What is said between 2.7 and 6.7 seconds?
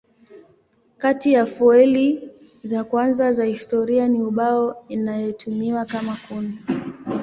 kwanza za historia ni ubao inayotumiwa kama kuni.